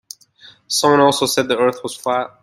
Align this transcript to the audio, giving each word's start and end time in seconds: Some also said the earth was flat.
Some 0.67 0.99
also 0.99 1.27
said 1.27 1.47
the 1.47 1.59
earth 1.59 1.83
was 1.83 1.95
flat. 1.95 2.31